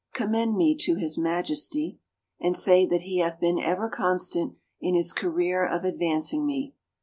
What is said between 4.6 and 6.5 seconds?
in his career of advancing